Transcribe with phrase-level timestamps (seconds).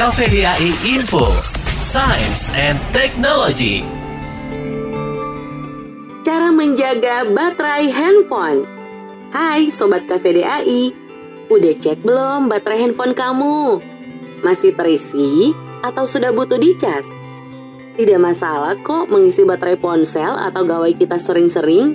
[0.00, 1.28] KVDAI Info,
[1.76, 3.84] Science and Technology.
[6.24, 8.64] Cara menjaga baterai handphone.
[9.28, 10.96] Hai Sobat KVDAI,
[11.52, 13.84] udah cek belum baterai handphone kamu?
[14.40, 15.52] Masih terisi
[15.84, 17.04] atau sudah butuh dicas?
[18.00, 21.92] Tidak masalah kok mengisi baterai ponsel atau gawai kita sering-sering.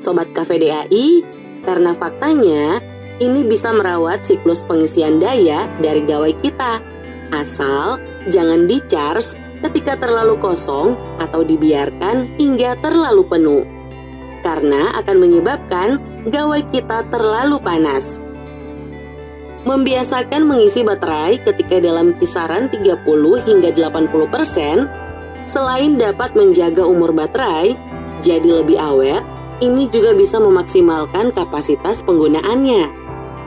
[0.00, 1.20] Sobat KVDAI,
[1.60, 2.80] karena faktanya
[3.20, 6.96] ini bisa merawat siklus pengisian daya dari gawai kita.
[7.34, 8.00] Asal
[8.32, 13.62] jangan di-charge ketika terlalu kosong atau dibiarkan hingga terlalu penuh.
[14.40, 15.98] Karena akan menyebabkan
[16.30, 18.22] gawai kita terlalu panas.
[19.66, 23.04] Membiasakan mengisi baterai ketika dalam kisaran 30
[23.44, 24.88] hingga 80 persen,
[25.44, 27.76] selain dapat menjaga umur baterai
[28.18, 29.22] jadi lebih awet,
[29.62, 32.84] ini juga bisa memaksimalkan kapasitas penggunaannya.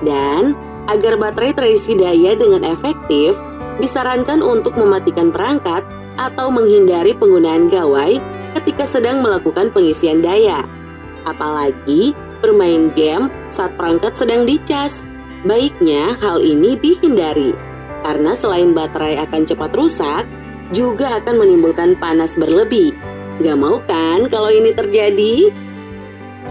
[0.04, 0.56] Dan
[0.88, 3.36] agar baterai terisi daya dengan efektif,
[3.82, 5.82] disarankan untuk mematikan perangkat
[6.16, 8.22] atau menghindari penggunaan gawai
[8.62, 10.62] ketika sedang melakukan pengisian daya.
[11.26, 15.06] Apalagi bermain game saat perangkat sedang dicas.
[15.42, 17.58] Baiknya hal ini dihindari,
[18.06, 20.30] karena selain baterai akan cepat rusak,
[20.70, 22.94] juga akan menimbulkan panas berlebih.
[23.42, 25.50] Gak mau kan kalau ini terjadi?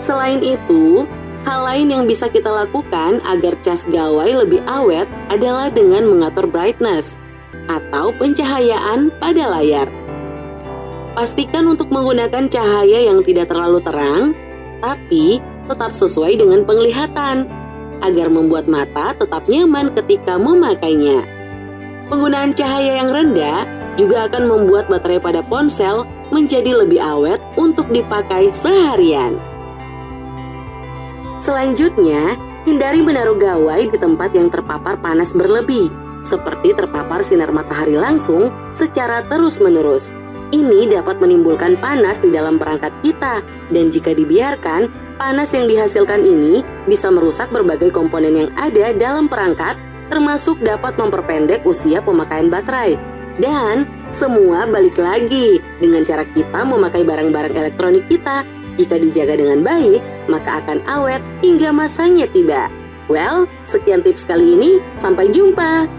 [0.03, 1.07] Selain itu,
[1.41, 7.17] Hal lain yang bisa kita lakukan agar cas gawai lebih awet adalah dengan mengatur brightness
[7.73, 9.89] atau pencahayaan pada layar.
[11.17, 14.37] Pastikan untuk menggunakan cahaya yang tidak terlalu terang,
[14.85, 17.49] tapi tetap sesuai dengan penglihatan
[18.05, 21.25] agar membuat mata tetap nyaman ketika memakainya.
[22.13, 23.65] Penggunaan cahaya yang rendah
[23.97, 29.50] juga akan membuat baterai pada ponsel menjadi lebih awet untuk dipakai seharian.
[31.41, 32.37] Selanjutnya,
[32.69, 35.89] hindari menaruh gawai di tempat yang terpapar panas berlebih,
[36.21, 40.13] seperti terpapar sinar matahari langsung secara terus-menerus.
[40.53, 43.41] Ini dapat menimbulkan panas di dalam perangkat kita,
[43.73, 49.81] dan jika dibiarkan, panas yang dihasilkan ini bisa merusak berbagai komponen yang ada dalam perangkat,
[50.13, 53.01] termasuk dapat memperpendek usia pemakaian baterai.
[53.41, 58.45] Dan semua balik lagi dengan cara kita memakai barang-barang elektronik kita
[58.77, 60.01] jika dijaga dengan baik,
[60.31, 62.71] maka akan awet hingga masanya tiba.
[63.11, 64.79] Well, sekian tips kali ini.
[65.03, 65.91] Sampai jumpa.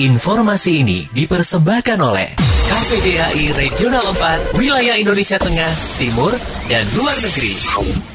[0.00, 2.32] Informasi ini dipersembahkan oleh
[2.72, 6.32] KPDAI Regional 4, Wilayah Indonesia Tengah, Timur,
[6.72, 8.11] dan Luar Negeri.